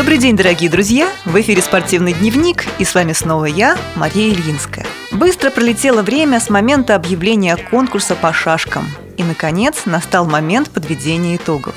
Добрый 0.00 0.16
день, 0.16 0.34
дорогие 0.34 0.70
друзья! 0.70 1.10
В 1.26 1.38
эфире 1.42 1.60
«Спортивный 1.60 2.14
дневник» 2.14 2.64
и 2.78 2.86
с 2.86 2.94
вами 2.94 3.12
снова 3.12 3.44
я, 3.44 3.76
Мария 3.96 4.32
Ильинская. 4.32 4.86
Быстро 5.12 5.50
пролетело 5.50 6.00
время 6.00 6.40
с 6.40 6.48
момента 6.48 6.94
объявления 6.94 7.54
конкурса 7.58 8.14
по 8.14 8.32
шашкам. 8.32 8.86
И, 9.18 9.22
наконец, 9.22 9.82
настал 9.84 10.24
момент 10.24 10.70
подведения 10.70 11.36
итогов. 11.36 11.74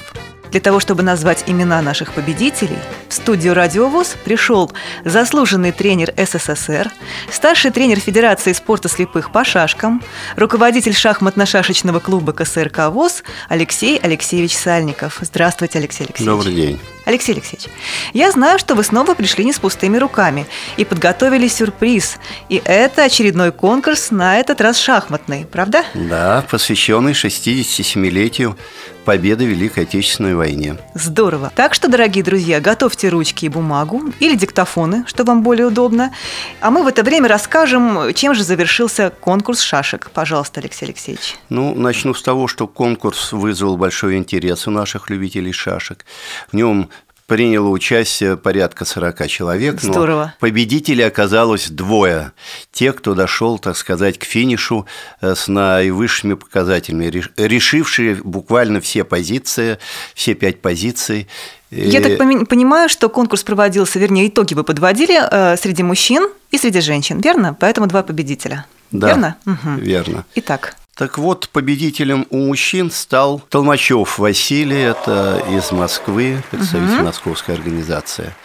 Для 0.51 0.61
того, 0.61 0.79
чтобы 0.79 1.03
назвать 1.03 1.43
имена 1.47 1.81
наших 1.81 2.13
победителей, 2.13 2.77
в 3.13 3.15
студию 3.15 3.53
«Радиовоз» 3.53 4.15
пришел 4.25 4.71
заслуженный 5.05 5.71
тренер 5.71 6.15
СССР, 6.17 6.91
старший 7.31 7.69
тренер 7.69 7.99
Федерации 7.99 8.53
спорта 8.53 8.89
слепых 8.89 9.31
по 9.31 9.45
шашкам, 9.45 10.01
руководитель 10.35 10.93
шахматно-шашечного 10.93 11.99
клуба 11.99 12.33
КСРК 12.33 12.89
ВОЗ 12.89 13.23
Алексей 13.49 13.99
Алексеевич 13.99 14.57
Сальников. 14.57 15.19
Здравствуйте, 15.21 15.77
Алексей 15.77 16.05
Алексеевич. 16.05 16.25
Добрый 16.25 16.55
день. 16.55 16.79
Алексей 17.05 17.33
Алексеевич, 17.33 17.67
я 18.13 18.31
знаю, 18.31 18.57
что 18.57 18.75
вы 18.75 18.83
снова 18.83 19.13
пришли 19.13 19.43
не 19.43 19.53
с 19.53 19.59
пустыми 19.59 19.97
руками 19.97 20.47
и 20.77 20.85
подготовили 20.85 21.47
сюрприз. 21.47 22.17
И 22.49 22.61
это 22.63 23.03
очередной 23.03 23.51
конкурс, 23.51 24.09
на 24.09 24.39
этот 24.39 24.61
раз 24.61 24.79
шахматный, 24.79 25.45
правда? 25.45 25.83
Да, 25.93 26.45
посвященный 26.49 27.11
67-летию 27.11 28.57
победы 29.03 29.43
в 29.45 29.49
Великой 29.49 29.83
Отечественной 29.83 30.33
войне. 30.33 30.77
Здорово. 30.93 31.51
Так 31.55 31.73
что, 31.73 31.89
дорогие 31.89 32.23
друзья, 32.23 32.61
готовьте 32.61 33.02
ручки 33.09 33.45
и 33.45 33.49
бумагу 33.49 34.01
или 34.19 34.35
диктофоны, 34.35 35.03
что 35.07 35.23
вам 35.23 35.43
более 35.43 35.67
удобно. 35.67 36.13
А 36.59 36.71
мы 36.71 36.83
в 36.83 36.87
это 36.87 37.03
время 37.03 37.27
расскажем, 37.27 38.13
чем 38.13 38.33
же 38.33 38.43
завершился 38.43 39.11
конкурс 39.19 39.61
шашек. 39.61 40.11
Пожалуйста, 40.13 40.59
Алексей 40.59 40.85
Алексеевич. 40.85 41.37
Ну, 41.49 41.75
начну 41.75 42.13
с 42.13 42.21
того, 42.21 42.47
что 42.47 42.67
конкурс 42.67 43.31
вызвал 43.31 43.77
большой 43.77 44.17
интерес 44.17 44.67
у 44.67 44.71
наших 44.71 45.09
любителей 45.09 45.51
шашек. 45.51 46.05
В 46.51 46.55
нем 46.55 46.89
приняло 47.33 47.69
участие 47.69 48.37
порядка 48.37 48.85
40 48.85 49.27
человек. 49.27 49.81
Здорово. 49.81 50.25
Но 50.25 50.33
победителей 50.39 51.03
оказалось 51.03 51.67
двое. 51.67 52.31
Те, 52.71 52.93
кто 52.93 53.15
дошел, 53.15 53.57
так 53.57 53.75
сказать, 53.75 54.19
к 54.19 54.23
финишу 54.23 54.85
э, 55.19 55.33
с 55.33 55.47
наивысшими 55.47 56.35
показателями, 56.35 57.11
решившие 57.35 58.21
буквально 58.23 58.81
все 58.81 59.03
позиции, 59.03 59.79
все 60.13 60.35
пять 60.35 60.61
позиций. 60.61 61.27
Я 61.71 62.01
так 62.01 62.19
понимаю, 62.19 62.87
что 62.87 63.09
конкурс 63.09 63.43
проводился, 63.43 63.97
вернее, 63.97 64.27
итоги 64.27 64.53
вы 64.53 64.63
подводили 64.63 65.19
э, 65.19 65.57
среди 65.57 65.81
мужчин 65.81 66.29
и 66.51 66.59
среди 66.59 66.81
женщин, 66.81 67.19
верно? 67.19 67.57
Поэтому 67.59 67.87
два 67.87 68.03
победителя. 68.03 68.67
Да, 68.91 69.07
верно? 69.07 69.37
Угу. 69.47 69.81
верно. 69.81 70.25
Итак. 70.35 70.75
Так 70.95 71.17
вот, 71.17 71.49
победителем 71.49 72.27
у 72.29 72.37
мужчин 72.37 72.91
стал 72.91 73.41
Толмачев 73.49 74.19
Василий, 74.19 74.77
это 74.77 75.43
из 75.49 75.71
Москвы, 75.71 76.43
представитель 76.51 76.97
угу. 76.97 77.05
Московской 77.05 77.55
организации 77.55 78.35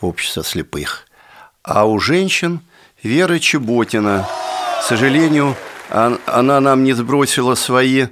общества 0.00 0.42
слепых. 0.42 1.06
А 1.62 1.86
у 1.86 1.98
женщин 1.98 2.60
Вера 3.02 3.38
Чеботина. 3.38 4.26
К 4.80 4.82
сожалению, 4.84 5.54
она 5.90 6.60
нам 6.60 6.82
не 6.82 6.94
сбросила 6.94 7.54
свои 7.54 8.06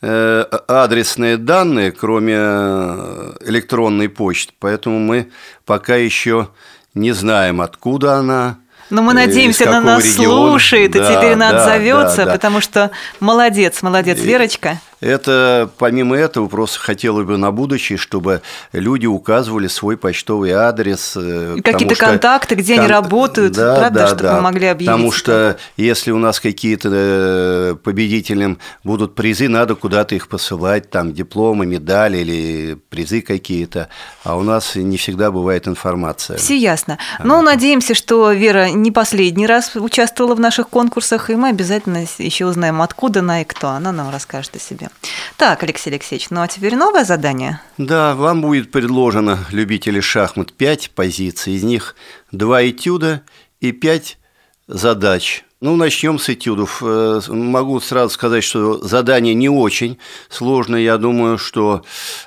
э, 0.00 0.44
адресные 0.68 1.36
данные, 1.36 1.90
кроме 1.90 2.36
э, 2.36 3.32
электронной 3.46 4.08
почты, 4.08 4.52
поэтому 4.60 5.00
мы 5.00 5.28
пока 5.64 5.96
еще 5.96 6.50
не 6.94 7.10
знаем, 7.10 7.60
откуда 7.60 8.14
она, 8.14 8.59
но 8.90 9.02
мы 9.02 9.14
надеемся, 9.14 9.68
она 9.68 9.80
нас 9.80 10.04
региона. 10.04 10.50
слушает, 10.50 10.90
да, 10.92 10.98
и 10.98 11.16
теперь 11.16 11.32
она 11.32 11.52
да, 11.52 11.62
отзовется, 11.62 12.16
да, 12.18 12.24
да. 12.26 12.32
потому 12.32 12.60
что 12.60 12.90
молодец, 13.20 13.82
молодец, 13.82 14.18
Верочка. 14.18 14.78
Это, 15.00 15.70
помимо 15.78 16.14
этого, 16.14 16.46
просто 16.48 16.78
хотелось 16.78 17.26
бы 17.26 17.38
на 17.38 17.50
будущее, 17.52 17.96
чтобы 17.96 18.42
люди 18.72 19.06
указывали 19.06 19.66
свой 19.66 19.96
почтовый 19.96 20.50
адрес. 20.50 21.14
Э, 21.16 21.56
какие-то 21.64 21.94
контакты, 21.94 22.54
где 22.54 22.74
кон... 22.74 22.84
они 22.84 22.92
работают, 22.92 23.54
да, 23.54 23.76
правда, 23.76 24.00
да, 24.00 24.06
чтобы 24.08 24.22
да. 24.24 24.36
мы 24.36 24.40
могли 24.42 24.66
объявить. 24.66 24.92
Потому 24.92 25.10
что 25.10 25.56
если 25.78 26.10
у 26.10 26.18
нас 26.18 26.38
какие-то 26.38 26.88
э, 26.92 27.76
победителям 27.82 28.58
будут 28.84 29.14
призы, 29.14 29.48
надо 29.48 29.74
куда-то 29.74 30.14
их 30.14 30.28
посылать, 30.28 30.90
там 30.90 31.14
дипломы, 31.14 31.64
медали 31.64 32.18
или 32.18 32.78
призы 32.90 33.22
какие-то, 33.22 33.88
а 34.22 34.36
у 34.36 34.42
нас 34.42 34.76
не 34.76 34.98
всегда 34.98 35.30
бывает 35.30 35.66
информация. 35.66 36.36
Все 36.36 36.58
ясно. 36.58 36.98
Но 37.24 37.38
ну, 37.38 37.42
надеемся, 37.42 37.94
что 37.94 38.32
Вера 38.32 38.68
не 38.68 38.90
последний 38.90 39.46
раз 39.46 39.76
участвовала 39.76 40.34
в 40.34 40.40
наших 40.40 40.68
конкурсах, 40.68 41.30
и 41.30 41.36
мы 41.36 41.48
обязательно 41.48 42.04
еще 42.18 42.44
узнаем, 42.44 42.82
откуда 42.82 43.20
она 43.20 43.40
и 43.40 43.44
кто. 43.44 43.68
Она 43.68 43.92
нам 43.92 44.10
расскажет 44.10 44.56
о 44.56 44.58
себе. 44.58 44.89
Так, 45.36 45.62
Алексей 45.62 45.90
Алексеевич, 45.90 46.30
ну 46.30 46.42
а 46.42 46.48
теперь 46.48 46.76
новое 46.76 47.04
задание? 47.04 47.60
Да, 47.78 48.14
вам 48.14 48.42
будет 48.42 48.70
предложено, 48.70 49.38
любители 49.50 50.00
шахмат, 50.00 50.52
пять 50.52 50.90
позиций. 50.90 51.54
Из 51.54 51.62
них 51.62 51.96
два 52.30 52.68
этюда 52.68 53.22
и 53.60 53.72
пять 53.72 54.18
задач. 54.66 55.44
Ну, 55.60 55.76
начнем 55.76 56.18
с 56.18 56.28
этюдов. 56.30 56.82
Э, 56.82 57.20
могу 57.28 57.80
сразу 57.80 58.14
сказать, 58.14 58.42
что 58.42 58.78
задание 58.78 59.34
не 59.34 59.50
очень 59.50 59.98
сложное. 60.30 60.80
Я 60.80 60.96
думаю, 60.96 61.36
что 61.36 61.84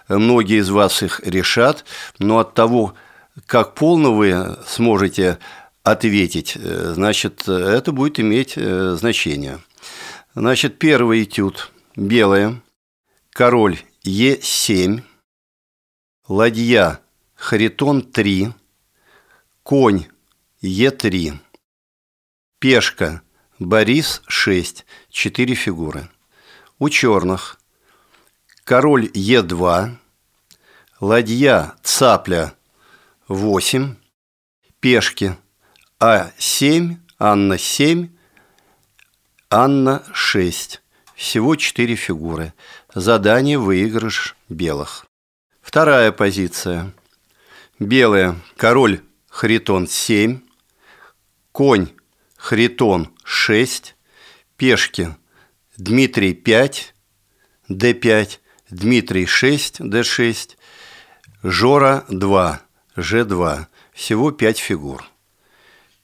многие 0.07 0.59
из 0.59 0.69
вас 0.69 1.01
их 1.01 1.19
решат. 1.23 1.83
Но 2.19 2.37
от 2.39 2.53
того, 2.53 2.93
как 3.47 3.73
полно 3.73 4.13
вы 4.13 4.55
сможете 4.67 5.39
ответить, 5.81 6.55
э, 6.55 6.93
значит, 6.95 7.47
это 7.47 7.91
будет 7.91 8.19
иметь 8.19 8.53
э, 8.55 8.95
значение. 8.99 9.59
Значит, 10.35 10.77
первый 10.77 11.23
этюд 11.23 11.71
белая, 11.95 12.61
король 13.29 13.79
Е7, 14.05 15.03
ладья 16.27 17.01
Харитон 17.35 18.01
3, 18.01 18.53
конь 19.63 20.07
Е3, 20.61 21.39
пешка 22.59 23.21
Борис 23.59 24.21
6, 24.27 24.85
4 25.09 25.55
фигуры. 25.55 26.09
У 26.79 26.89
черных 26.89 27.59
король 28.63 29.05
Е2, 29.07 29.95
ладья 30.99 31.75
Цапля 31.83 32.55
8, 33.27 33.95
пешки 34.79 35.37
А7, 35.99 36.97
Анна 37.19 37.57
7, 37.57 38.09
Анна 39.49 40.03
6. 40.13 40.82
Всего 41.15 41.55
четыре 41.55 41.95
фигуры. 41.95 42.53
Задание 42.93 43.57
выигрыш 43.57 44.35
белых. 44.49 45.05
Вторая 45.61 46.11
позиция. 46.11 46.91
Белая. 47.79 48.35
Король 48.57 49.01
Харитон 49.29 49.87
7. 49.87 50.41
Конь 51.51 51.89
Харитон 52.35 53.09
6. 53.23 53.95
Пешки 54.57 55.15
Дмитрий 55.77 56.33
5. 56.33 56.93
Д5. 57.69 58.39
Дмитрий 58.69 59.25
6. 59.25 59.81
Д6. 59.81 60.57
Жора 61.43 62.05
2. 62.09 62.61
Ж2. 62.97 63.65
Всего 63.93 64.31
5 64.31 64.57
фигур. 64.57 65.03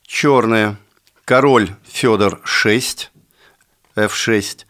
Черная. 0.03 0.77
Король 1.25 1.69
Федор 1.83 2.41
6. 2.43 3.11
F6. 3.95 4.65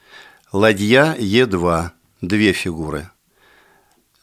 Ладья 0.52 1.16
Е2, 1.16 1.92
две 2.22 2.54
фигуры. 2.54 3.12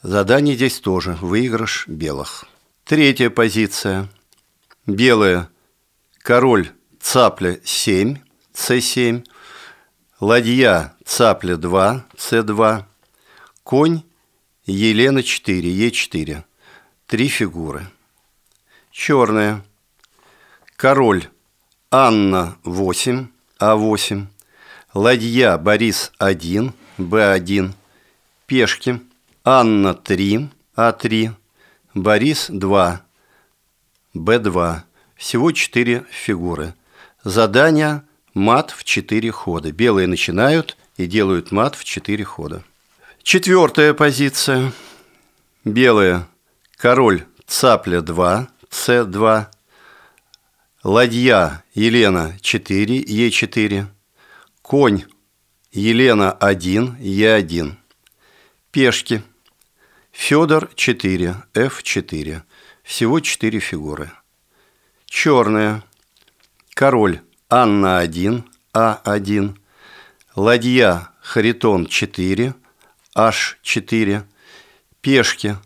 Задание 0.03 0.56
здесь 0.56 0.81
тоже, 0.81 1.16
выигрыш 1.20 1.87
белых. 1.87 2.47
Третья 2.82 3.31
позиция. 3.31 4.09
Белая, 4.87 5.48
король 6.19 6.72
цапля 6.98 7.60
7, 7.62 8.16
С7, 8.54 9.25
ладья 10.19 10.97
цапля 11.04 11.56
2, 11.56 12.04
С2, 12.16 12.84
конь 13.62 14.03
Елена 14.64 15.22
4, 15.22 15.88
Е4. 15.88 16.43
Три 17.06 17.29
фигуры. 17.29 17.87
Черная. 18.90 19.64
Король 20.75 21.29
Анна 21.93 22.56
8, 22.64 23.29
А8, 23.61 24.26
Ладья 24.96 25.58
Борис 25.58 26.10
1, 26.16 26.72
Б1, 26.96 27.72
Пешки, 28.46 28.98
Анна 29.44 29.93
3, 29.93 30.48
А3, 30.75 31.32
Борис 31.93 32.46
2, 32.48 33.02
Б2. 34.14 34.76
Всего 35.14 35.52
4 35.52 36.06
фигуры. 36.10 36.75
Задание 37.22 38.04
мат 38.32 38.70
в 38.70 38.84
4 38.84 39.31
хода. 39.32 39.70
Белые 39.70 40.06
начинают 40.06 40.78
и 40.96 41.04
делают 41.04 41.52
мат 41.52 41.75
в 41.75 41.84
4 41.84 42.25
хода. 42.25 42.64
Четвертая 43.22 43.93
позиция. 43.93 44.72
Белая. 45.62 46.26
Король 46.78 47.26
цапля 47.46 48.00
2, 48.00 48.48
С2. 48.70 49.46
Ладья 50.84 51.64
Елена 51.75 52.34
4, 52.40 53.02
Е4 53.02 53.88
конь 54.67 55.05
Елена 55.71 56.33
1, 56.33 56.97
Е1. 56.99 57.77
Пешки. 58.73 59.23
Федор 60.11 60.71
4, 60.75 61.37
F4. 61.55 62.43
всего 62.83 63.21
четыре 63.21 63.61
фигуры. 63.61 64.11
Черная. 65.05 65.85
Король 66.75 67.21
Анна-1, 67.49 68.43
А1. 68.75 69.57
Ладья 70.35 71.11
Харитон 71.21 71.87
4, 71.87 72.53
H4. 73.15 74.25
Пешки 75.01 75.57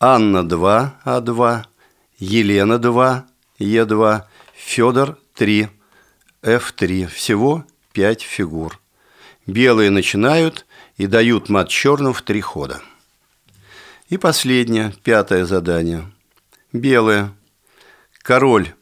Анна-2, 0.00 0.90
А2. 1.04 1.64
Елена 2.18 2.78
2, 2.80 3.24
Е2. 3.60 4.24
Федор 4.52 5.16
3, 5.34 5.68
F3. 6.42 7.06
Всего 7.06 7.64
пять 7.92 8.22
фигур. 8.22 8.80
Белые 9.46 9.90
начинают 9.90 10.66
и 10.96 11.06
дают 11.06 11.48
мат 11.48 11.68
черным 11.68 12.12
в 12.12 12.22
три 12.22 12.40
хода. 12.40 12.80
И 14.08 14.18
последнее, 14.18 14.92
пятое 15.02 15.46
задание. 15.46 16.10
Белое. 16.72 17.32
Король 18.22 18.74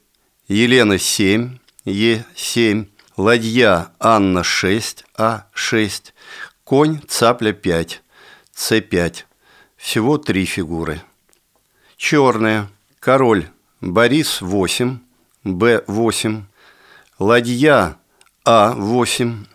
Елена 0.49 0.99
7, 0.99 1.59
Е7, 1.85 2.89
ладья 3.17 3.93
Анна 3.99 4.43
6, 4.43 5.05
А6, 5.17 6.13
конь 6.65 7.01
цапля 7.09 7.53
5, 7.53 8.03
С5. 8.55 9.25
Всего 9.77 10.19
три 10.19 10.45
фигуры. 10.45 11.01
Черная. 11.97 12.69
Король 12.99 13.49
Борис 13.81 14.43
8, 14.43 14.99
Б8, 15.45 16.43
ладья 17.19 18.00
А8, 18.45 19.47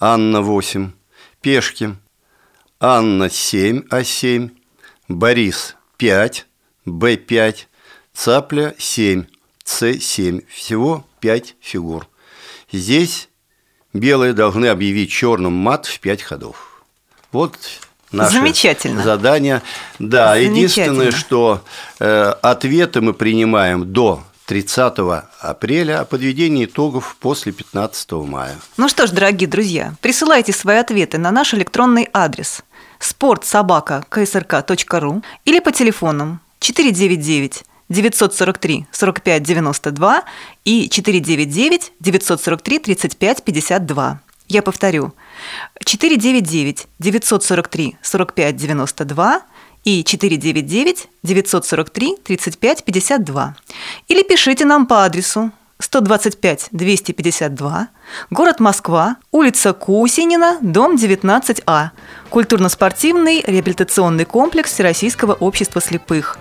Анна 0.00 0.40
8, 0.40 0.92
пешки 1.40 1.94
Анна 2.80 3.28
7, 3.30 3.84
А7, 3.90 4.50
Борис 5.08 5.76
5, 5.98 6.46
Б5, 6.86 7.56
цапля 8.14 8.74
7, 8.78 9.24
С7. 9.64 10.44
Всего 10.48 11.06
5 11.20 11.56
фигур. 11.60 12.08
Здесь 12.72 13.28
белые 13.92 14.32
должны 14.32 14.66
объявить 14.66 15.10
черным 15.10 15.52
мат 15.52 15.86
в 15.86 16.00
5 16.00 16.22
ходов. 16.22 16.82
Вот 17.30 17.56
наше 18.10 18.32
Замечательно. 18.32 19.02
задание. 19.02 19.62
Да, 19.98 20.36
единственное, 20.36 21.12
что 21.12 21.62
э, 22.00 22.34
ответы 22.42 23.00
мы 23.00 23.12
принимаем 23.14 23.92
до 23.92 24.24
30 24.52 24.92
апреля, 25.40 26.00
а 26.00 26.04
подведение 26.04 26.66
итогов 26.66 27.16
после 27.18 27.52
15 27.52 28.12
мая. 28.12 28.58
Ну 28.76 28.90
что 28.90 29.06
ж, 29.06 29.10
дорогие 29.10 29.48
друзья, 29.48 29.94
присылайте 30.02 30.52
свои 30.52 30.76
ответы 30.76 31.16
на 31.16 31.30
наш 31.30 31.54
электронный 31.54 32.10
адрес 32.12 32.62
спортсобака.ксрк.ру 32.98 35.22
или 35.46 35.58
по 35.58 35.72
телефонам 35.72 36.40
499 36.60 37.64
943 37.88 38.86
45 38.92 39.42
92 39.42 40.22
и 40.66 40.90
499 40.90 41.92
943 41.98 42.78
35 42.78 43.44
52. 43.44 44.20
Я 44.48 44.60
повторю. 44.60 45.14
499 45.82 46.88
943 46.98 47.96
45 48.02 48.56
92 48.56 49.42
и 49.84 50.04
499 50.04 51.08
943 51.22 52.16
35 52.22 52.84
52. 52.84 53.56
Или 54.08 54.22
пишите 54.22 54.64
нам 54.64 54.86
по 54.86 55.04
адресу 55.04 55.52
125 55.82 56.68
252, 56.70 57.88
город 58.30 58.60
Москва, 58.60 59.16
улица 59.32 59.72
Кусинина, 59.72 60.58
дом 60.62 60.94
19А, 60.94 61.88
культурно-спортивный 62.30 63.42
реабилитационный 63.44 64.24
комплекс 64.24 64.72
Всероссийского 64.72 65.32
общества 65.32 65.80
слепых, 65.80 66.38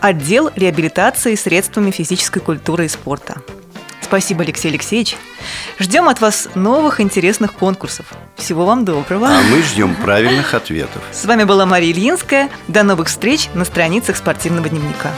отдел 0.00 0.50
реабилитации 0.54 1.34
средствами 1.34 1.90
физической 1.90 2.40
культуры 2.40 2.84
и 2.84 2.88
спорта. 2.88 3.42
Спасибо, 4.14 4.44
Алексей 4.44 4.68
Алексеевич. 4.68 5.16
Ждем 5.80 6.08
от 6.08 6.20
вас 6.20 6.48
новых 6.54 7.00
интересных 7.00 7.52
конкурсов. 7.52 8.06
Всего 8.36 8.64
вам 8.64 8.84
доброго. 8.84 9.26
А 9.26 9.42
мы 9.42 9.60
ждем 9.60 9.96
правильных 9.96 10.54
ответов. 10.54 11.02
С 11.10 11.24
вами 11.24 11.42
была 11.42 11.66
Мария 11.66 11.92
Ильинская. 11.92 12.48
До 12.68 12.84
новых 12.84 13.08
встреч 13.08 13.48
на 13.54 13.64
страницах 13.64 14.16
спортивного 14.16 14.68
дневника. 14.68 15.10